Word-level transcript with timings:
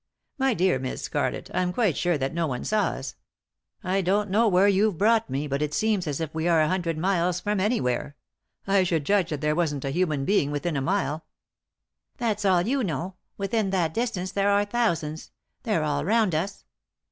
"My 0.39 0.55
dear 0.55 0.79
Miss 0.79 1.03
Scarlett, 1.03 1.51
I'm 1.53 1.71
quite 1.71 1.95
sure 1.95 2.17
that 2.17 2.33
no 2.33 2.47
one 2.47 2.63
saw 2.63 2.85
us. 2.87 3.13
I 3.83 4.01
don't 4.01 4.31
know 4.31 4.47
where 4.47 4.67
you've 4.67 4.97
brought 4.97 5.29
me, 5.29 5.45
but 5.45 5.61
it 5.61 5.75
seems 5.75 6.07
as 6.07 6.19
if 6.19 6.33
we 6.33 6.47
are 6.47 6.59
a 6.59 6.67
hundred 6.67 6.97
miles 6.97 7.39
from 7.39 7.59
any 7.59 7.79
where; 7.79 8.15
I 8.65 8.81
should 8.81 9.05
judge 9.05 9.29
that 9.29 9.41
there 9.41 9.53
wasn't 9.53 9.85
a 9.85 9.91
human 9.91 10.25
being 10.25 10.49
within 10.49 10.75
a 10.75 10.81
mile."" 10.81 11.25
That's 12.17 12.45
all 12.45 12.63
you 12.63 12.83
know; 12.83 13.13
within 13.37 13.69
that 13.69 13.93
distance 13.93 14.31
there 14.31 14.49
are 14.49 14.65
thousands. 14.65 15.29
They're 15.61 15.83
all 15.83 16.03
round 16.03 16.33
us. 16.33 16.65